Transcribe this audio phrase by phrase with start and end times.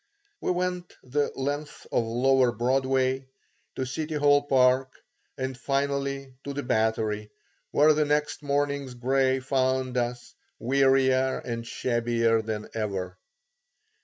[0.39, 3.27] We went the length of lower Broadway,
[3.75, 4.95] to City Hall park,
[5.37, 7.29] and finally to the Battery
[7.69, 13.15] where the next morning's gray found us, wearier and shabbier than ever.